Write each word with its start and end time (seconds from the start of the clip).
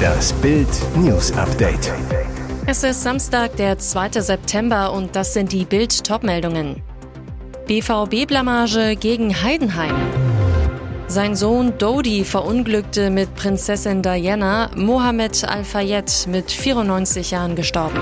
Das 0.00 0.32
Bild 0.34 0.68
News 0.96 1.32
Update. 1.32 1.92
Es 2.66 2.84
ist 2.84 3.02
Samstag, 3.02 3.56
der 3.56 3.78
2. 3.78 4.20
September 4.20 4.92
und 4.92 5.16
das 5.16 5.34
sind 5.34 5.52
die 5.52 5.64
Bild 5.64 6.04
Topmeldungen. 6.04 6.82
BVB 7.66 8.26
Blamage 8.26 8.96
gegen 8.96 9.42
Heidenheim. 9.42 9.94
Sein 11.08 11.34
Sohn 11.34 11.76
Dodi 11.78 12.24
verunglückte 12.24 13.10
mit 13.10 13.34
Prinzessin 13.34 14.02
Diana, 14.02 14.70
Mohammed 14.76 15.44
Al-Fayed 15.44 16.26
mit 16.28 16.50
94 16.50 17.32
Jahren 17.32 17.56
gestorben. 17.56 18.00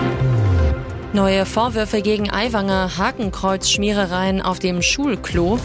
Neue 1.14 1.46
Vorwürfe 1.46 2.02
gegen 2.02 2.30
Aiwanger, 2.30 2.98
Hakenkreuzschmierereien 2.98 4.42
auf 4.42 4.58
dem 4.58 4.82
Schulklo. 4.82 5.58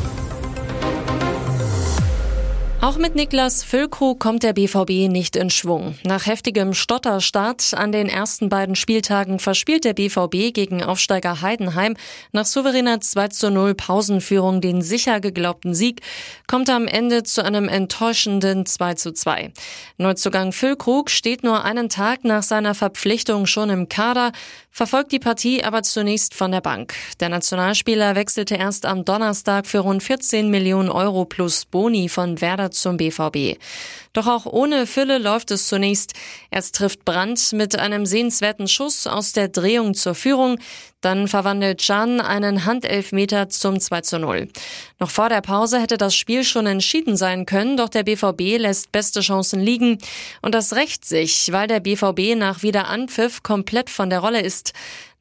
Auch 2.83 2.97
mit 2.97 3.15
Niklas 3.15 3.63
Füllkrug 3.63 4.19
kommt 4.19 4.43
der 4.43 4.51
BVB 4.51 5.07
nicht 5.09 5.37
in 5.37 5.49
Schwung. 5.49 5.97
Nach 6.03 6.25
heftigem 6.25 6.73
Stotterstart 6.73 7.73
an 7.73 7.93
den 7.93 8.09
ersten 8.09 8.49
beiden 8.49 8.75
Spieltagen 8.75 9.39
verspielt 9.39 9.85
der 9.85 9.93
BVB 9.93 10.53
gegen 10.53 10.83
Aufsteiger 10.83 11.41
Heidenheim 11.41 11.95
nach 12.33 12.45
souveräner 12.45 12.99
2 12.99 13.29
zu 13.29 13.51
0 13.51 13.73
Pausenführung 13.75 14.59
den 14.59 14.81
sicher 14.81 15.21
geglaubten 15.21 15.73
Sieg, 15.73 16.01
kommt 16.45 16.69
am 16.69 16.85
Ende 16.85 17.23
zu 17.23 17.45
einem 17.45 17.69
enttäuschenden 17.69 18.65
2 18.65 18.95
zu 18.95 19.13
2. 19.13 19.53
Neuzugang 19.97 20.51
Füllkrug 20.51 21.09
steht 21.09 21.41
nur 21.41 21.63
einen 21.63 21.87
Tag 21.87 22.25
nach 22.25 22.43
seiner 22.43 22.75
Verpflichtung 22.75 23.45
schon 23.45 23.69
im 23.69 23.87
Kader, 23.87 24.33
verfolgt 24.73 25.11
die 25.11 25.19
Partie 25.19 25.63
aber 25.63 25.83
zunächst 25.83 26.33
von 26.33 26.51
der 26.51 26.59
Bank. 26.59 26.95
Der 27.19 27.29
Nationalspieler 27.29 28.15
wechselte 28.15 28.55
erst 28.55 28.87
am 28.87 29.05
Donnerstag 29.05 29.67
für 29.67 29.79
rund 29.79 30.01
14 30.01 30.49
Millionen 30.49 30.89
Euro 30.89 31.25
plus 31.25 31.65
Boni 31.65 32.09
von 32.09 32.41
Werder 32.41 32.71
zum 32.71 32.97
BVB. 32.97 33.59
Doch 34.13 34.27
auch 34.27 34.45
ohne 34.45 34.85
Fülle 34.87 35.19
läuft 35.19 35.51
es 35.51 35.67
zunächst. 35.67 36.13
Erst 36.51 36.75
trifft 36.75 37.05
Brandt 37.05 37.53
mit 37.53 37.77
einem 37.77 38.05
sehenswerten 38.05 38.67
Schuss 38.67 39.07
aus 39.07 39.31
der 39.31 39.47
Drehung 39.47 39.93
zur 39.93 40.15
Führung. 40.15 40.59
Dann 41.01 41.27
verwandelt 41.27 41.83
Can 41.85 42.21
einen 42.21 42.63
Handelfmeter 42.63 43.49
zum 43.49 43.79
2 43.79 44.01
zu 44.01 44.19
0. 44.19 44.47
Noch 44.99 45.09
vor 45.09 45.27
der 45.27 45.41
Pause 45.41 45.81
hätte 45.81 45.97
das 45.97 46.15
Spiel 46.15 46.45
schon 46.45 46.65
entschieden 46.65 47.17
sein 47.17 47.45
können, 47.45 47.75
doch 47.75 47.89
der 47.89 48.03
BVB 48.03 48.57
lässt 48.57 48.91
beste 48.93 49.19
Chancen 49.19 49.59
liegen. 49.59 49.97
Und 50.41 50.55
das 50.55 50.73
rächt 50.73 51.03
sich, 51.03 51.51
weil 51.51 51.67
der 51.67 51.81
BVB 51.81 52.37
nach 52.37 52.63
Wiederanpfiff 52.63 53.43
komplett 53.43 53.89
von 53.89 54.09
der 54.09 54.19
Rolle 54.19 54.41
ist. 54.41 54.62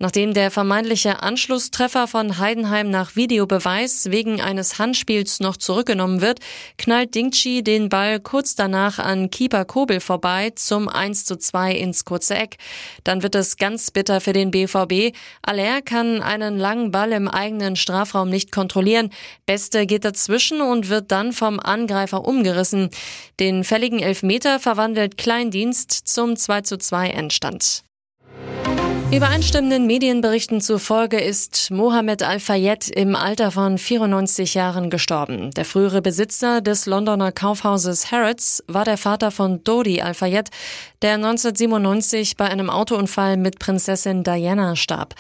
Nachdem 0.03 0.35
der 0.35 0.51
vermeintliche 0.51 1.23
Anschlusstreffer 1.23 2.09
von 2.09 2.39
Heidenheim 2.39 2.91
nach 2.91 3.15
Videobeweis 3.15 4.11
wegen 4.11 4.41
eines 4.41 4.81
Handspiels 4.81 5.39
noch 5.39 5.57
zurückgenommen 5.57 6.21
wird, 6.21 6.41
knallt 6.77 7.15
Dingchi 7.15 7.63
den 7.63 7.89
Ball 7.89 8.19
kurz 8.19 8.57
danach 8.57 8.99
an 8.99 9.31
Keeper 9.31 9.65
Kobel 9.65 10.01
vorbei 10.01 10.51
zum 10.57 10.89
1 10.89 11.25
zu 11.25 11.37
2 11.37 11.77
ins 11.77 12.05
kurze 12.05 12.35
Eck. 12.35 12.57
Dann 13.05 13.23
wird 13.23 13.37
es 13.37 13.59
ganz 13.59 13.93
bitter 13.93 14.21
für 14.21 14.33
den 14.33 14.51
BVB. 14.51 15.17
Aller 15.41 15.83
kann 15.83 16.21
einen 16.21 16.59
langen 16.59 16.91
Ball 16.91 17.13
im 17.13 17.29
eigenen 17.29 17.77
Strafraum 17.77 18.29
nicht 18.29 18.51
kontrollieren. 18.51 19.11
Beste 19.47 19.87
geht 19.87 20.05
dazwischen 20.05 20.63
und 20.63 20.89
wird 20.89 21.13
dann 21.13 21.33
vom 21.33 21.61
Angreifer 21.61 22.25
umgerissen. 22.25 22.91
Den 23.39 23.63
fälligen 23.63 24.01
Elfmeter 24.01 24.59
verwandelt 24.59 25.17
Kleindienst 25.17 25.93
zum 25.93 26.35
2 26.35 26.63
zu 26.63 26.77
2 26.77 27.11
Endstand. 27.11 27.85
Übereinstimmenden 29.15 29.87
Medienberichten 29.87 30.63
zufolge 30.63 31.21
ist 31.21 31.71
Mohammed 31.71 32.23
Al-Fayed 32.23 32.89
im 32.89 33.15
Alter 33.15 33.51
von 33.51 33.77
94 33.77 34.55
Jahren 34.55 34.89
gestorben. 34.89 35.51
Der 35.51 35.67
frühere 35.67 36.01
Besitzer 36.01 36.63
des 36.63 36.87
Londoner 36.87 37.31
Kaufhauses 37.31 38.11
Harrods 38.11 38.65
war 38.69 38.87
der 38.87 38.97
Vater 38.97 39.31
von 39.31 39.63
Dodi 39.65 40.01
Al-Fayed, 40.01 40.49
der 41.03 41.15
1997 41.17 42.39
bei 42.39 42.47
einem 42.47 42.71
Autounfall 42.71 43.37
mit 43.37 43.59
Prinzessin 43.59 44.23
Diana 44.23 44.77
starb. 44.77 45.15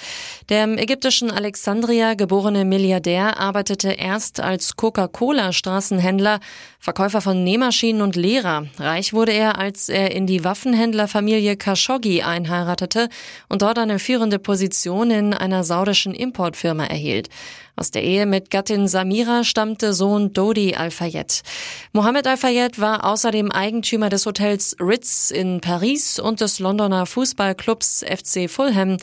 Der 0.49 0.65
im 0.65 0.79
ägyptischen 0.79 1.31
Alexandria 1.31 2.15
geborene 2.15 2.65
Milliardär 2.65 3.39
arbeitete 3.39 3.91
erst 3.91 4.41
als 4.41 4.77
Coca-Cola-Straßenhändler, 4.77 6.41
Verkäufer 6.79 7.21
von 7.21 7.45
Nähmaschinen 7.45 8.01
und 8.01 8.17
Lehrer. 8.17 8.65
Reich 8.79 9.13
wurde 9.13 9.33
er, 9.33 9.59
als 9.59 9.89
er 9.89 10.13
in 10.13 10.27
die 10.27 10.45
Waffenhändlerfamilie 10.45 11.57
Khashoggi 11.57 12.23
einheiratete 12.23 13.09
und 13.49 13.63
dort 13.63 13.82
eine 13.83 13.99
führende 13.99 14.39
Position 14.39 15.11
in 15.11 15.35
einer 15.35 15.65
saudischen 15.65 16.15
Importfirma 16.15 16.85
erhielt. 16.85 17.29
Aus 17.75 17.91
der 17.91 18.03
Ehe 18.03 18.27
mit 18.27 18.51
Gattin 18.51 18.87
Samira 18.87 19.45
stammte 19.45 19.95
Sohn 19.95 20.33
Dodi 20.33 20.75
Al-Fayed. 20.75 21.43
Mohammed 21.93 22.27
Al-Fayed 22.27 22.79
war 22.79 23.05
außerdem 23.05 23.51
Eigentümer 23.51 24.11
des 24.11 24.27
Hotels 24.27 24.77
Ritz 24.79 25.31
in 25.31 25.61
Paris 25.61 26.19
und 26.19 26.41
des 26.41 26.59
Londoner 26.59 27.07
Fußballclubs 27.07 28.05
FC 28.07 28.51
Fulham. 28.51 28.99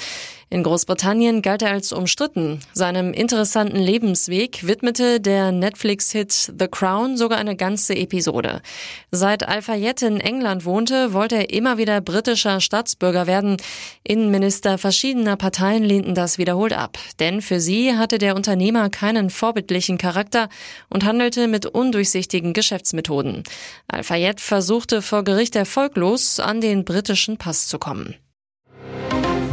In 0.51 0.63
Großbritannien 0.63 1.43
galt 1.43 1.61
er 1.61 1.69
als 1.69 1.93
umstritten. 1.93 2.59
Seinem 2.73 3.13
interessanten 3.13 3.77
Lebensweg 3.77 4.65
widmete 4.65 5.21
der 5.21 5.51
Netflix-Hit 5.51 6.53
The 6.57 6.67
Crown 6.67 7.17
sogar 7.17 7.37
eine 7.37 7.55
ganze 7.55 7.95
Episode. 7.95 8.63
Seit 9.11 9.47
Al-Fayed 9.47 10.01
in 10.01 10.19
England 10.19 10.65
wohnte, 10.65 11.13
wollte 11.13 11.35
er 11.35 11.51
immer 11.51 11.77
wieder 11.77 12.01
britischer 12.01 12.61
Staatsbürger 12.61 13.27
werden. 13.27 13.57
Innenminister 14.03 14.79
verschiedener 14.79 15.35
Parteien 15.35 15.83
lehnten 15.83 16.15
das 16.15 16.39
wiederholt 16.39 16.73
ab, 16.73 16.97
denn 17.19 17.43
für 17.43 17.59
sie 17.59 17.95
hatte 17.95 18.17
der 18.17 18.35
Unternehmer 18.35 18.89
keinen 18.89 19.29
vorbildlichen 19.29 19.99
Charakter 19.99 20.49
und 20.89 21.05
handelte 21.05 21.47
mit 21.47 21.67
undurchsichtigen 21.67 22.53
Geschäftsmethoden. 22.53 23.43
Al-Fayed 23.88 24.41
versuchte 24.41 25.03
vor 25.03 25.23
Gericht 25.23 25.55
erfolglos 25.55 26.39
an 26.39 26.59
den 26.59 26.85
britischen 26.85 27.38
Pass 27.38 27.67
zu 27.67 27.77
kommen. 27.77 28.15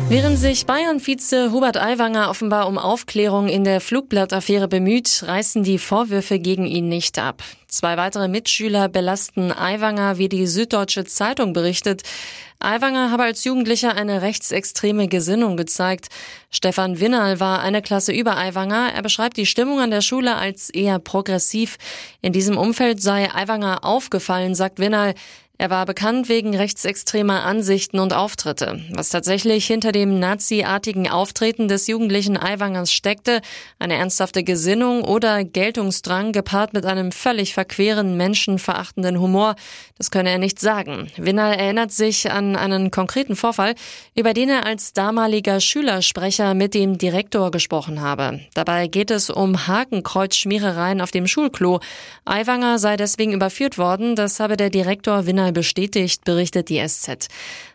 Während 0.08 0.38
sich 0.38 0.66
Bayern-Vize 0.66 1.50
Hubert 1.50 1.76
Aiwanger 1.76 2.30
offenbar 2.30 2.68
um 2.68 2.78
Aufklärung 2.78 3.48
in 3.48 3.64
der 3.64 3.80
Flugblattaffäre 3.80 4.68
bemüht, 4.68 5.24
reißen 5.26 5.64
die 5.64 5.78
Vorwürfe 5.78 6.38
gegen 6.38 6.64
ihn 6.64 6.88
nicht 6.88 7.18
ab. 7.18 7.42
Zwei 7.66 7.96
weitere 7.96 8.28
Mitschüler 8.28 8.88
belasten 8.88 9.50
Aiwanger, 9.50 10.16
wie 10.16 10.28
die 10.28 10.46
Süddeutsche 10.46 11.04
Zeitung 11.06 11.52
berichtet. 11.52 12.04
Aiwanger 12.60 13.10
habe 13.10 13.24
als 13.24 13.42
Jugendlicher 13.44 13.94
eine 13.96 14.22
rechtsextreme 14.22 15.08
Gesinnung 15.08 15.56
gezeigt. 15.56 16.06
Stefan 16.50 17.00
Winnerl 17.00 17.40
war 17.40 17.60
eine 17.60 17.82
Klasse 17.82 18.12
über 18.12 18.36
Aiwanger. 18.36 18.92
Er 18.94 19.02
beschreibt 19.02 19.36
die 19.36 19.44
Stimmung 19.44 19.80
an 19.80 19.90
der 19.90 20.00
Schule 20.00 20.36
als 20.36 20.70
eher 20.70 21.00
progressiv. 21.00 21.76
In 22.22 22.32
diesem 22.32 22.56
Umfeld 22.56 23.02
sei 23.02 23.28
Aiwanger 23.34 23.84
aufgefallen, 23.84 24.54
sagt 24.54 24.78
Winnerl. 24.78 25.14
Er 25.58 25.70
war 25.70 25.86
bekannt 25.86 26.28
wegen 26.28 26.54
rechtsextremer 26.54 27.44
Ansichten 27.44 27.98
und 27.98 28.12
Auftritte. 28.12 28.82
Was 28.92 29.08
tatsächlich 29.08 29.66
hinter 29.66 29.90
dem 29.90 30.18
naziartigen 30.18 31.08
Auftreten 31.08 31.66
des 31.66 31.86
jugendlichen 31.86 32.36
Aiwangers 32.36 32.92
steckte, 32.92 33.40
eine 33.78 33.94
ernsthafte 33.94 34.44
Gesinnung 34.44 35.02
oder 35.02 35.44
Geltungsdrang 35.44 36.32
gepaart 36.32 36.74
mit 36.74 36.84
einem 36.84 37.10
völlig 37.10 37.54
verqueren, 37.54 38.18
menschenverachtenden 38.18 39.18
Humor, 39.18 39.56
das 39.96 40.10
könne 40.10 40.28
er 40.28 40.38
nicht 40.38 40.60
sagen. 40.60 41.10
Winner 41.16 41.56
erinnert 41.56 41.90
sich 41.90 42.30
an 42.30 42.54
einen 42.54 42.90
konkreten 42.90 43.34
Vorfall, 43.34 43.74
über 44.14 44.34
den 44.34 44.50
er 44.50 44.66
als 44.66 44.92
damaliger 44.92 45.60
Schülersprecher 45.60 46.52
mit 46.52 46.74
dem 46.74 46.98
Direktor 46.98 47.50
gesprochen 47.50 48.02
habe. 48.02 48.40
Dabei 48.52 48.88
geht 48.88 49.10
es 49.10 49.30
um 49.30 49.66
Hakenkreuzschmierereien 49.66 51.00
auf 51.00 51.12
dem 51.12 51.26
Schulklo. 51.26 51.80
Aiwanger 52.26 52.78
sei 52.78 52.98
deswegen 52.98 53.32
überführt 53.32 53.78
worden, 53.78 54.16
das 54.16 54.38
habe 54.38 54.58
der 54.58 54.68
Direktor 54.68 55.24
Winner 55.24 55.45
Mal 55.46 55.52
bestätigt, 55.52 56.24
berichtet 56.24 56.70
die 56.70 56.84
SZ. 56.84 57.28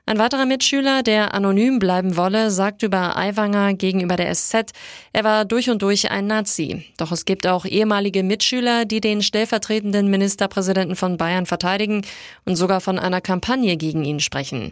Ein 0.05 0.17
weiterer 0.17 0.45
Mitschüler, 0.45 1.03
der 1.03 1.33
anonym 1.33 1.79
bleiben 1.79 2.17
wolle, 2.17 2.51
sagt 2.51 2.83
über 2.83 3.15
Aiwanger 3.15 3.75
gegenüber 3.75 4.17
der 4.17 4.35
SZ, 4.35 4.73
er 5.13 5.23
war 5.23 5.45
durch 5.45 5.69
und 5.69 5.81
durch 5.81 6.11
ein 6.11 6.27
Nazi. 6.27 6.83
Doch 6.97 7.13
es 7.13 7.23
gibt 7.23 7.47
auch 7.47 7.63
ehemalige 7.63 8.23
Mitschüler, 8.23 8.83
die 8.83 8.99
den 8.99 9.21
stellvertretenden 9.21 10.09
Ministerpräsidenten 10.09 10.97
von 10.97 11.15
Bayern 11.15 11.45
verteidigen 11.45 12.01
und 12.43 12.57
sogar 12.57 12.81
von 12.81 12.99
einer 12.99 13.21
Kampagne 13.21 13.77
gegen 13.77 14.03
ihn 14.03 14.19
sprechen. 14.19 14.71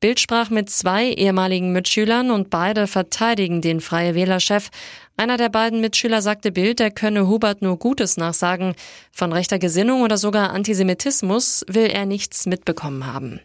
Bild 0.00 0.20
sprach 0.20 0.50
mit 0.50 0.68
zwei 0.68 1.08
ehemaligen 1.08 1.72
Mitschülern 1.72 2.30
und 2.30 2.50
beide 2.50 2.86
verteidigen 2.86 3.62
den 3.62 3.80
Freie 3.80 4.14
Wählerchef. 4.14 4.68
Einer 5.16 5.38
der 5.38 5.48
beiden 5.48 5.80
Mitschüler 5.80 6.20
sagte 6.20 6.52
Bild, 6.52 6.80
er 6.80 6.90
könne 6.90 7.26
Hubert 7.26 7.62
nur 7.62 7.78
Gutes 7.78 8.18
nachsagen. 8.18 8.74
Von 9.10 9.32
rechter 9.32 9.58
Gesinnung 9.58 10.02
oder 10.02 10.18
sogar 10.18 10.50
Antisemitismus 10.50 11.64
will 11.68 11.86
er 11.86 12.04
nichts 12.04 12.44
mitbekommen 12.44 13.06
haben. 13.06 13.40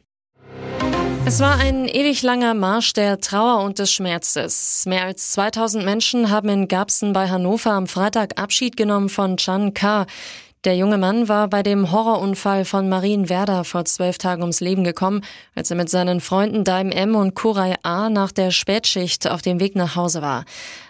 Es 1.23 1.39
war 1.39 1.57
ein 1.57 1.87
ewig 1.87 2.23
langer 2.23 2.53
Marsch 2.53 2.93
der 2.93 3.19
Trauer 3.19 3.63
und 3.63 3.79
des 3.79 3.93
Schmerzes. 3.93 4.85
Mehr 4.85 5.05
als 5.05 5.31
2000 5.31 5.85
Menschen 5.85 6.31
haben 6.31 6.49
in 6.49 6.67
Garbsen 6.67 7.13
bei 7.13 7.29
Hannover 7.29 7.71
am 7.71 7.87
Freitag 7.87 8.41
Abschied 8.41 8.75
genommen 8.75 9.07
von 9.07 9.37
Chan 9.37 9.73
K. 9.73 10.07
Der 10.63 10.75
junge 10.75 10.99
Mann 10.99 11.27
war 11.27 11.47
bei 11.47 11.63
dem 11.63 11.91
Horrorunfall 11.91 12.65
von 12.65 12.87
Marienwerder 12.87 13.63
vor 13.63 13.83
zwölf 13.85 14.19
Tagen 14.19 14.43
ums 14.43 14.59
Leben 14.59 14.83
gekommen, 14.83 15.21
als 15.55 15.71
er 15.71 15.75
mit 15.75 15.89
seinen 15.89 16.21
Freunden 16.21 16.63
Daim 16.63 16.91
M 16.91 17.15
und 17.15 17.33
Kurai 17.33 17.73
A 17.81 18.11
nach 18.11 18.31
der 18.31 18.51
Spätschicht 18.51 19.27
auf 19.27 19.41
dem 19.41 19.59
Weg 19.59 19.75
nach 19.75 19.95
Hause 19.95 20.21
war. 20.21 20.45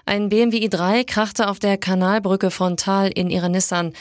Ein 0.06 0.27
BMW 0.27 0.57
i3 0.68 1.06
krachte 1.06 1.47
auf 1.47 1.59
der 1.59 1.77
Kanalbrücke 1.77 2.51
frontal 2.51 3.12
in 3.12 3.29
ihre 3.29 3.50
Nissan. 3.50 3.94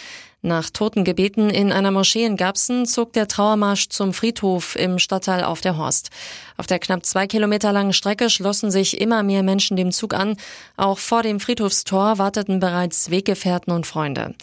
Nach 0.43 0.71
Totengebeten 0.71 1.51
in 1.51 1.71
einer 1.71 1.91
Moschee 1.91 2.25
in 2.25 2.37
Gabsen 2.37 2.87
zog 2.87 3.13
der 3.13 3.29
Trauermarsch 3.29 3.91
zum 3.91 4.13
Friedhof 4.15 4.75
im 4.75 4.99
Stadtteil 4.99 5.45
auf 5.45 5.61
der 5.61 5.77
Horst. 5.77 6.11
Auf 6.57 6.67
der 6.67 6.79
knapp 6.79 7.05
zwei 7.05 7.27
Kilometer 7.27 7.73
langen 7.73 7.93
Strecke 7.93 8.29
schlossen 8.31 8.71
sich 8.71 9.01
immer 9.01 9.23
mehr 9.23 9.43
Menschen 9.43 9.77
dem 9.77 9.93
Zug 9.93 10.15
an. 10.15 10.37
Auch 10.77 10.99
vor 10.99 11.23
dem 11.23 11.41
Friedhofstor 11.41 12.17
warteten 12.19 12.59
bereits 12.59 13.11
Weggefährten 13.11 13.73
und 13.73 13.87
Freunde. 13.87 14.35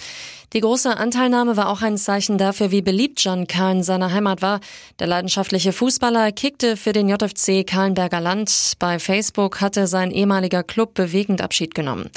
Die 0.53 0.61
große 0.61 0.95
Anteilnahme 0.95 1.57
war 1.57 1.67
auch 1.67 1.81
ein 1.81 1.97
Zeichen 1.97 2.37
dafür, 2.37 2.71
wie 2.71 2.81
beliebt 2.81 3.19
John 3.19 3.47
K. 3.47 3.71
in 3.71 3.83
seiner 3.83 4.13
Heimat 4.13 4.41
war. 4.41 4.61
Der 4.97 5.07
leidenschaftliche 5.07 5.73
Fußballer 5.73 6.31
kickte 6.31 6.77
für 6.77 6.93
den 6.93 7.09
JFC 7.09 7.67
Kahlenberger 7.67 8.21
Land. 8.21 8.73
Bei 8.79 8.97
Facebook 8.97 9.59
hatte 9.59 9.87
sein 9.87 10.09
ehemaliger 10.09 10.63
Club 10.63 10.93
bewegend 10.93 11.41
Abschied 11.41 11.75
genommen. 11.75 12.09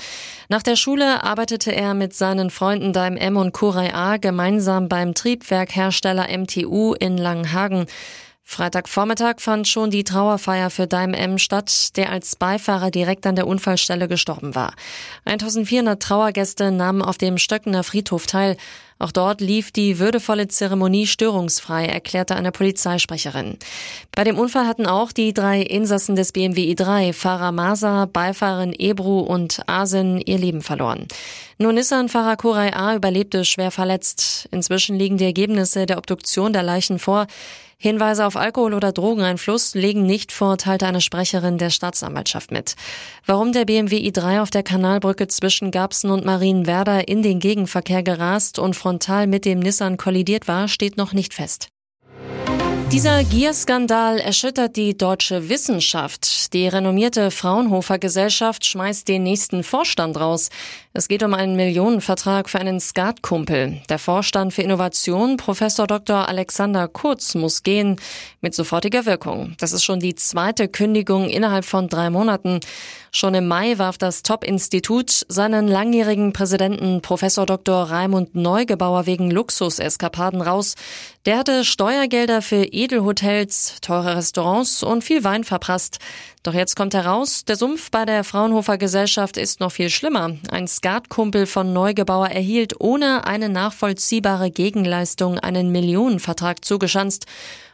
Nach 0.48 0.62
der 0.62 0.76
Schule 0.76 1.24
arbeitete 1.24 1.74
er 1.74 1.94
mit 1.94 2.14
seinen 2.14 2.50
Freunden 2.50 2.92
Daim 2.92 3.16
M 3.16 3.36
und 3.36 3.52
Kurai 3.52 3.92
A 3.92 4.16
gemeinsam 4.16 4.88
beim 4.88 5.12
Triebwerkhersteller 5.12 6.28
MTU 6.30 6.94
in 6.94 7.16
Langenhagen. 7.16 7.86
Freitagvormittag 8.50 9.36
fand 9.38 9.68
schon 9.68 9.90
die 9.90 10.02
Trauerfeier 10.02 10.70
für 10.70 10.88
Daim 10.88 11.14
M 11.14 11.38
statt, 11.38 11.96
der 11.96 12.10
als 12.10 12.34
Beifahrer 12.34 12.90
direkt 12.90 13.24
an 13.24 13.36
der 13.36 13.46
Unfallstelle 13.46 14.08
gestorben 14.08 14.56
war. 14.56 14.74
1400 15.24 16.02
Trauergäste 16.02 16.72
nahmen 16.72 17.00
auf 17.00 17.16
dem 17.16 17.38
Stöckener 17.38 17.84
Friedhof 17.84 18.26
teil. 18.26 18.56
Auch 18.98 19.12
dort 19.12 19.40
lief 19.40 19.70
die 19.70 20.00
würdevolle 20.00 20.48
Zeremonie 20.48 21.06
störungsfrei, 21.06 21.86
erklärte 21.86 22.34
eine 22.34 22.50
Polizeisprecherin. 22.50 23.56
Bei 24.10 24.24
dem 24.24 24.36
Unfall 24.36 24.66
hatten 24.66 24.86
auch 24.86 25.12
die 25.12 25.32
drei 25.32 25.62
Insassen 25.62 26.16
des 26.16 26.32
BMW 26.32 26.74
i3, 26.74 27.12
Fahrer 27.12 27.52
Masa, 27.52 28.06
Beifahrerin 28.12 28.74
Ebru 28.76 29.20
und 29.20 29.62
Asin, 29.68 30.20
ihr 30.20 30.38
Leben 30.38 30.60
verloren. 30.60 31.06
Nur 31.58 31.72
Nissan-Fahrer 31.72 32.36
Koray 32.36 32.72
A. 32.72 32.96
überlebte 32.96 33.44
schwer 33.44 33.70
verletzt. 33.70 34.48
Inzwischen 34.50 34.96
liegen 34.96 35.18
die 35.18 35.24
Ergebnisse 35.24 35.86
der 35.86 35.98
Obduktion 35.98 36.52
der 36.52 36.64
Leichen 36.64 36.98
vor. 36.98 37.28
Hinweise 37.82 38.26
auf 38.26 38.36
Alkohol- 38.36 38.74
oder 38.74 38.92
Drogeneinfluss 38.92 39.74
legen 39.74 40.04
nicht 40.04 40.32
vor, 40.32 40.58
teilte 40.58 40.86
eine 40.86 41.00
Sprecherin 41.00 41.56
der 41.56 41.70
Staatsanwaltschaft 41.70 42.50
mit. 42.50 42.74
Warum 43.24 43.52
der 43.52 43.64
BMW 43.64 43.96
i3 44.10 44.42
auf 44.42 44.50
der 44.50 44.62
Kanalbrücke 44.62 45.28
zwischen 45.28 45.70
Gabsen 45.70 46.10
und 46.10 46.26
Marienwerder 46.26 47.08
in 47.08 47.22
den 47.22 47.38
Gegenverkehr 47.40 48.02
gerast 48.02 48.58
und 48.58 48.76
frontal 48.76 49.26
mit 49.26 49.46
dem 49.46 49.60
Nissan 49.60 49.96
kollidiert 49.96 50.46
war, 50.46 50.68
steht 50.68 50.98
noch 50.98 51.14
nicht 51.14 51.32
fest. 51.32 51.68
Dieser 52.92 53.22
Gierskandal 53.22 54.18
erschüttert 54.18 54.74
die 54.74 54.98
deutsche 54.98 55.48
Wissenschaft. 55.48 56.52
Die 56.52 56.66
renommierte 56.66 57.30
Fraunhofer 57.30 58.00
Gesellschaft 58.00 58.66
schmeißt 58.66 59.06
den 59.06 59.22
nächsten 59.22 59.62
Vorstand 59.62 60.18
raus. 60.18 60.50
Es 60.92 61.06
geht 61.06 61.22
um 61.22 61.34
einen 61.34 61.54
Millionenvertrag 61.54 62.50
für 62.50 62.58
einen 62.58 62.80
Skatkumpel. 62.80 63.80
Der 63.88 64.00
Vorstand 64.00 64.52
für 64.52 64.62
Innovation, 64.62 65.36
Professor 65.36 65.86
Dr. 65.86 66.26
Alexander 66.28 66.88
Kurz, 66.88 67.36
muss 67.36 67.62
gehen 67.62 67.94
mit 68.40 68.56
sofortiger 68.56 69.06
Wirkung. 69.06 69.54
Das 69.60 69.72
ist 69.72 69.84
schon 69.84 70.00
die 70.00 70.16
zweite 70.16 70.66
Kündigung 70.66 71.28
innerhalb 71.28 71.64
von 71.64 71.88
drei 71.88 72.10
Monaten. 72.10 72.58
Schon 73.12 73.34
im 73.34 73.46
Mai 73.46 73.78
warf 73.78 73.98
das 73.98 74.24
Top-Institut 74.24 75.24
seinen 75.28 75.68
langjährigen 75.68 76.32
Präsidenten 76.32 77.02
Professor 77.02 77.46
Dr. 77.46 77.84
Raimund 77.84 78.34
Neugebauer 78.34 79.06
wegen 79.06 79.30
Luxuseskapaden 79.30 80.40
raus. 80.40 80.74
Der 81.24 81.38
hatte 81.38 81.64
Steuergelder 81.64 82.42
für 82.42 82.64
Edelhotels, 82.64 83.76
teure 83.80 84.16
Restaurants 84.16 84.82
und 84.82 85.04
viel 85.04 85.22
Wein 85.22 85.44
verprasst. 85.44 85.98
Doch 86.42 86.54
jetzt 86.54 86.74
kommt 86.74 86.94
heraus, 86.94 87.44
der 87.44 87.56
Sumpf 87.56 87.90
bei 87.90 88.06
der 88.06 88.24
Fraunhofer 88.24 88.78
Gesellschaft 88.78 89.36
ist 89.36 89.60
noch 89.60 89.72
viel 89.72 89.90
schlimmer. 89.90 90.36
Ein 90.50 90.66
Skatkumpel 90.66 91.44
von 91.44 91.74
Neugebauer 91.74 92.28
erhielt 92.28 92.80
ohne 92.80 93.26
eine 93.26 93.50
nachvollziehbare 93.50 94.50
Gegenleistung 94.50 95.38
einen 95.38 95.70
Millionenvertrag 95.70 96.64
zugeschanzt. 96.64 97.26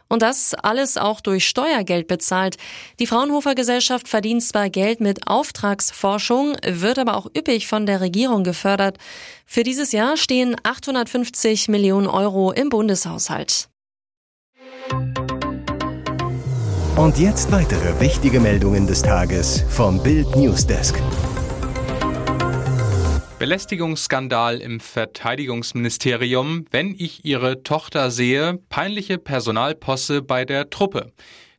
Und 0.09 0.21
das 0.21 0.53
alles 0.53 0.97
auch 0.97 1.21
durch 1.21 1.47
Steuergeld 1.47 2.07
bezahlt. 2.07 2.57
Die 2.99 3.07
Fraunhofer 3.07 3.55
Gesellschaft 3.55 4.09
verdient 4.09 4.43
zwar 4.43 4.69
Geld 4.69 4.99
mit 4.99 5.27
Auftragsforschung, 5.27 6.57
wird 6.65 6.99
aber 6.99 7.15
auch 7.15 7.27
üppig 7.27 7.67
von 7.67 7.85
der 7.85 8.01
Regierung 8.01 8.43
gefördert. 8.43 8.97
Für 9.45 9.63
dieses 9.63 9.93
Jahr 9.93 10.17
stehen 10.17 10.57
850 10.63 11.69
Millionen 11.69 12.07
Euro 12.07 12.51
im 12.51 12.67
Bundeshaushalt. 12.67 13.69
Und 16.97 17.19
jetzt 17.19 17.51
weitere 17.51 17.99
wichtige 17.99 18.39
Meldungen 18.39 18.87
des 18.87 19.03
Tages 19.03 19.63
vom 19.69 20.01
Bild 20.01 20.35
Newsdesk. 20.35 20.99
Belästigungsskandal 23.37 24.57
im 24.57 24.79
Verteidigungsministerium, 24.79 26.65
wenn 26.71 26.95
ich 26.97 27.23
ihre 27.23 27.61
Tochter 27.61 28.09
sehe, 28.09 28.57
peinliche 28.69 29.19
Personalposse 29.19 30.23
bei 30.23 30.43
der 30.43 30.71
Truppe. 30.71 31.11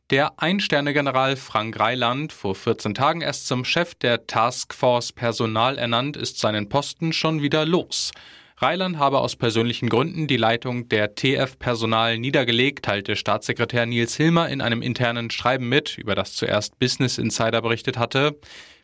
Der 0.09 0.33
Ein-Sterne-General 0.41 1.37
Frank 1.37 1.79
Reiland, 1.79 2.33
vor 2.33 2.53
14 2.53 2.93
Tagen 2.93 3.21
erst 3.21 3.47
zum 3.47 3.63
Chef 3.63 3.95
der 3.95 4.27
Taskforce 4.27 5.13
Personal 5.13 5.77
ernannt, 5.77 6.17
ist 6.17 6.37
seinen 6.37 6.67
Posten 6.67 7.13
schon 7.13 7.41
wieder 7.41 7.65
los. 7.65 8.11
Reiland 8.61 8.97
habe 8.97 9.19
aus 9.19 9.37
persönlichen 9.37 9.87
Gründen 9.87 10.27
die 10.27 10.35
Leitung 10.35 10.89
der 10.89 11.15
TF 11.15 11.57
Personal 11.59 12.19
niedergelegt, 12.19 12.83
teilte 12.83 13.15
Staatssekretär 13.15 13.85
Nils 13.85 14.17
Hilmer 14.17 14.49
in 14.49 14.59
einem 14.59 14.81
internen 14.81 15.29
Schreiben 15.29 15.69
mit, 15.69 15.97
über 15.97 16.13
das 16.13 16.33
zuerst 16.33 16.77
Business 16.77 17.17
Insider 17.17 17.61
berichtet 17.61 17.97
hatte. 17.97 18.37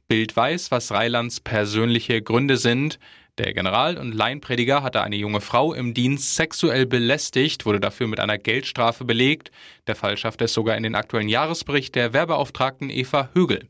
Bild 0.08 0.34
weiß, 0.34 0.72
was 0.72 0.92
Reilands 0.92 1.42
persönliche 1.42 2.22
Gründe 2.22 2.56
sind. 2.56 3.00
Der 3.38 3.54
General 3.54 3.98
und 3.98 4.16
Laienprediger 4.16 4.82
hatte 4.82 5.02
eine 5.02 5.18
junge 5.18 5.42
Frau 5.42 5.74
im 5.74 5.94
Dienst 5.94 6.36
sexuell 6.36 6.86
belästigt, 6.86 7.66
wurde 7.66 7.82
dafür 7.82 8.08
mit 8.08 8.22
einer 8.22 8.38
Geldstrafe 8.38 9.04
belegt. 9.04 9.52
Der 9.88 9.96
Fall 9.96 10.16
schafft 10.16 10.42
es 10.42 10.54
sogar 10.54 10.78
in 10.78 10.84
den 10.84 10.96
aktuellen 10.96 11.28
Jahresbericht 11.28 11.96
der 11.96 12.14
Werbeauftragten 12.14 12.90
Eva 12.90 13.30
Högel. 13.34 13.68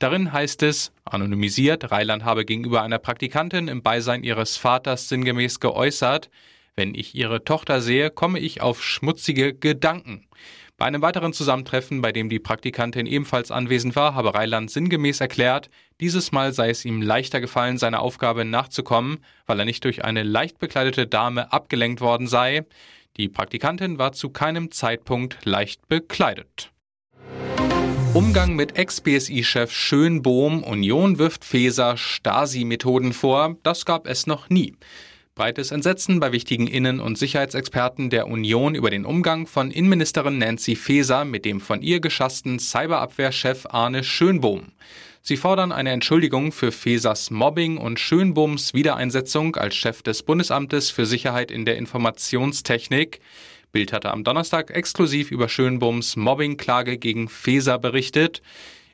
Darin 0.00 0.34
heißt 0.34 0.62
es, 0.64 0.92
anonymisiert, 1.06 1.90
Reiland 1.90 2.24
habe 2.26 2.44
gegenüber 2.44 2.82
einer 2.82 2.98
Praktikantin 2.98 3.68
im 3.68 3.82
Beisein 3.82 4.22
ihres 4.22 4.58
Vaters 4.58 5.08
sinngemäß 5.08 5.60
geäußert, 5.60 6.28
wenn 6.74 6.94
ich 6.94 7.14
ihre 7.14 7.42
Tochter 7.42 7.80
sehe, 7.80 8.10
komme 8.10 8.38
ich 8.38 8.60
auf 8.60 8.84
schmutzige 8.84 9.54
Gedanken. 9.54 10.26
Bei 10.78 10.84
einem 10.84 11.00
weiteren 11.00 11.32
Zusammentreffen, 11.32 12.02
bei 12.02 12.12
dem 12.12 12.28
die 12.28 12.38
Praktikantin 12.38 13.06
ebenfalls 13.06 13.50
anwesend 13.50 13.96
war, 13.96 14.14
habe 14.14 14.34
Reiland 14.34 14.70
sinngemäß 14.70 15.22
erklärt, 15.22 15.70
dieses 16.00 16.32
Mal 16.32 16.52
sei 16.52 16.68
es 16.68 16.84
ihm 16.84 17.00
leichter 17.00 17.40
gefallen, 17.40 17.78
seiner 17.78 18.02
Aufgabe 18.02 18.44
nachzukommen, 18.44 19.24
weil 19.46 19.58
er 19.58 19.64
nicht 19.64 19.84
durch 19.84 20.04
eine 20.04 20.22
leicht 20.22 20.58
bekleidete 20.58 21.06
Dame 21.06 21.50
abgelenkt 21.50 22.02
worden 22.02 22.26
sei. 22.26 22.66
Die 23.16 23.30
Praktikantin 23.30 23.98
war 23.98 24.12
zu 24.12 24.28
keinem 24.28 24.70
Zeitpunkt 24.70 25.38
leicht 25.46 25.88
bekleidet. 25.88 26.70
Umgang 28.12 28.54
mit 28.54 28.76
Ex-BSI-Chef 28.76 29.72
Schönbohm, 29.72 30.62
Union 30.62 31.18
wirft 31.18 31.46
Feser 31.46 31.96
Stasi-Methoden 31.96 33.14
vor, 33.14 33.56
das 33.62 33.86
gab 33.86 34.06
es 34.06 34.26
noch 34.26 34.50
nie. 34.50 34.74
Breites 35.36 35.70
Entsetzen 35.70 36.18
bei 36.18 36.32
wichtigen 36.32 36.66
Innen- 36.66 36.98
und 36.98 37.18
Sicherheitsexperten 37.18 38.08
der 38.08 38.26
Union 38.26 38.74
über 38.74 38.88
den 38.88 39.04
Umgang 39.04 39.46
von 39.46 39.70
Innenministerin 39.70 40.38
Nancy 40.38 40.76
Faeser 40.76 41.26
mit 41.26 41.44
dem 41.44 41.60
von 41.60 41.82
ihr 41.82 42.00
geschassten 42.00 42.58
Cyberabwehrchef 42.58 43.66
Arne 43.68 44.02
Schönbohm. 44.02 44.72
Sie 45.20 45.36
fordern 45.36 45.72
eine 45.72 45.90
Entschuldigung 45.90 46.52
für 46.52 46.72
Fesers 46.72 47.30
Mobbing 47.30 47.76
und 47.76 48.00
Schönbohms 48.00 48.72
Wiedereinsetzung 48.72 49.56
als 49.56 49.76
Chef 49.76 50.00
des 50.00 50.22
Bundesamtes 50.22 50.90
für 50.90 51.04
Sicherheit 51.04 51.50
in 51.50 51.66
der 51.66 51.76
Informationstechnik. 51.76 53.20
Bild 53.72 53.92
hatte 53.92 54.12
am 54.12 54.24
Donnerstag 54.24 54.70
exklusiv 54.70 55.30
über 55.30 55.50
Schönbohms 55.50 56.16
Mobbingklage 56.16 56.96
gegen 56.96 57.28
Feser 57.28 57.78
berichtet. 57.78 58.40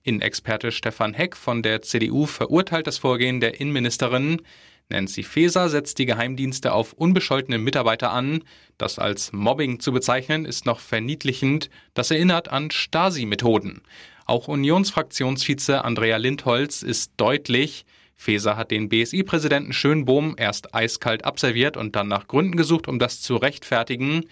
Innenexperte 0.03 0.73
Stefan 0.73 1.15
Heck 1.15 1.37
von 1.37 1.63
der 1.63 1.83
CDU 1.83 2.27
verurteilt 2.27 2.89
das 2.89 2.99
Vorgehen 2.99 3.39
der 3.39 3.61
Innenministerin. 3.61 4.43
Nancy 4.89 5.23
Faeser 5.23 5.69
setzt 5.69 5.99
die 5.99 6.07
Geheimdienste 6.07 6.73
auf 6.73 6.93
unbescholtene 6.93 7.59
Mitarbeiter 7.59 8.11
an. 8.11 8.45
Das 8.79 8.99
als 8.99 9.33
Mobbing 9.33 9.81
zu 9.81 9.93
bezeichnen, 9.93 10.45
ist 10.45 10.67
noch 10.67 10.81
verniedlichend. 10.81 11.71
Das 11.95 12.11
erinnert 12.11 12.51
an 12.51 12.71
Stasi-Methoden. 12.71 13.83
Auch 14.27 14.49
Unionsfraktionsvize 14.49 15.85
Andrea 15.85 16.17
Lindholz 16.17 16.83
ist 16.83 17.13
deutlich. 17.17 17.85
Faeser 18.17 18.57
hat 18.57 18.71
den 18.71 18.89
BSI-Präsidenten 18.89 19.73
Schönbohm 19.73 20.37
erst 20.39 20.75
eiskalt 20.75 21.25
abserviert 21.25 21.77
und 21.77 21.97
dann 21.97 22.09
nach 22.09 22.29
Gründen 22.29 22.57
gesucht, 22.57 22.87
um 22.87 22.99
das 22.99 23.21
zu 23.21 23.37
rechtfertigen. 23.37 24.27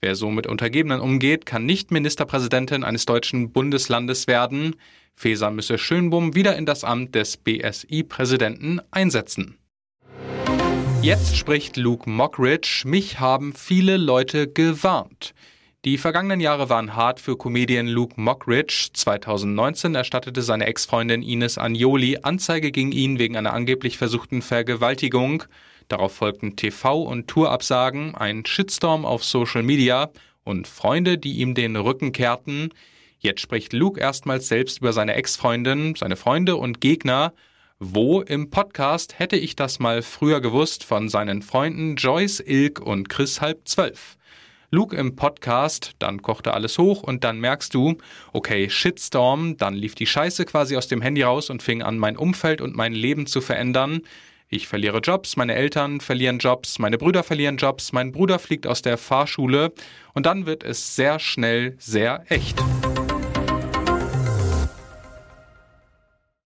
Wer 0.00 0.14
so 0.14 0.30
mit 0.30 0.46
Untergebenen 0.46 1.00
umgeht, 1.00 1.46
kann 1.46 1.66
nicht 1.66 1.90
Ministerpräsidentin 1.90 2.84
eines 2.84 3.06
deutschen 3.06 3.52
Bundeslandes 3.52 4.26
werden. 4.26 4.76
Faeser 5.14 5.50
müsse 5.50 5.78
Schönbohm 5.78 6.34
wieder 6.34 6.56
in 6.56 6.66
das 6.66 6.84
Amt 6.84 7.14
des 7.14 7.36
BSI-Präsidenten 7.36 8.80
einsetzen. 8.90 9.59
Jetzt 11.02 11.34
spricht 11.34 11.78
Luke 11.78 12.10
Mockridge, 12.10 12.82
mich 12.84 13.18
haben 13.18 13.54
viele 13.54 13.96
Leute 13.96 14.46
gewarnt. 14.48 15.32
Die 15.86 15.96
vergangenen 15.96 16.40
Jahre 16.40 16.68
waren 16.68 16.94
hart 16.94 17.20
für 17.20 17.38
Comedian 17.38 17.86
Luke 17.86 18.20
Mockridge. 18.20 18.90
2019 18.92 19.94
erstattete 19.94 20.42
seine 20.42 20.66
Ex-Freundin 20.66 21.22
Ines 21.22 21.56
Agnoli 21.56 22.18
Anzeige 22.20 22.70
gegen 22.70 22.92
ihn 22.92 23.18
wegen 23.18 23.38
einer 23.38 23.54
angeblich 23.54 23.96
versuchten 23.96 24.42
Vergewaltigung. 24.42 25.44
Darauf 25.88 26.12
folgten 26.12 26.56
TV- 26.56 27.02
und 27.06 27.28
Tourabsagen, 27.28 28.14
ein 28.14 28.44
Shitstorm 28.44 29.06
auf 29.06 29.24
Social 29.24 29.62
Media 29.62 30.10
und 30.44 30.68
Freunde, 30.68 31.16
die 31.16 31.38
ihm 31.38 31.54
den 31.54 31.76
Rücken 31.76 32.12
kehrten. 32.12 32.74
Jetzt 33.18 33.40
spricht 33.40 33.72
Luke 33.72 33.98
erstmals 33.98 34.48
selbst 34.48 34.80
über 34.80 34.92
seine 34.92 35.14
Ex-Freundin, 35.14 35.94
seine 35.94 36.16
Freunde 36.16 36.56
und 36.56 36.82
Gegner. 36.82 37.32
Wo 37.82 38.20
im 38.20 38.50
Podcast 38.50 39.18
hätte 39.18 39.36
ich 39.36 39.56
das 39.56 39.78
mal 39.78 40.02
früher 40.02 40.42
gewusst 40.42 40.84
von 40.84 41.08
seinen 41.08 41.40
Freunden 41.40 41.96
Joyce, 41.96 42.40
Ilk 42.40 42.78
und 42.78 43.08
Chris 43.08 43.40
halb 43.40 43.66
zwölf. 43.66 44.18
Luke 44.70 44.94
im 44.94 45.16
Podcast, 45.16 45.92
dann 45.98 46.20
kochte 46.20 46.52
alles 46.52 46.76
hoch 46.76 47.02
und 47.02 47.24
dann 47.24 47.40
merkst 47.40 47.72
du, 47.72 47.96
okay, 48.34 48.68
Shitstorm, 48.68 49.56
dann 49.56 49.72
lief 49.72 49.94
die 49.94 50.04
Scheiße 50.04 50.44
quasi 50.44 50.76
aus 50.76 50.88
dem 50.88 51.00
Handy 51.00 51.22
raus 51.22 51.48
und 51.48 51.62
fing 51.62 51.80
an, 51.80 51.96
mein 51.96 52.18
Umfeld 52.18 52.60
und 52.60 52.76
mein 52.76 52.92
Leben 52.92 53.24
zu 53.24 53.40
verändern. 53.40 54.02
Ich 54.50 54.68
verliere 54.68 54.98
Jobs, 54.98 55.38
meine 55.38 55.54
Eltern 55.54 56.02
verlieren 56.02 56.36
Jobs, 56.36 56.78
meine 56.78 56.98
Brüder 56.98 57.22
verlieren 57.22 57.56
Jobs, 57.56 57.94
mein 57.94 58.12
Bruder 58.12 58.38
fliegt 58.38 58.66
aus 58.66 58.82
der 58.82 58.98
Fahrschule 58.98 59.72
und 60.12 60.26
dann 60.26 60.44
wird 60.44 60.64
es 60.64 60.96
sehr 60.96 61.18
schnell 61.18 61.76
sehr 61.78 62.26
echt. 62.28 62.62